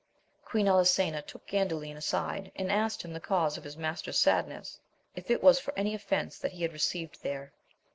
[0.43, 4.79] Queen Elisena took Gandalin aside, and asked him the cause of his master's sadness,
[5.15, 7.53] if it was for any offence that he had received there.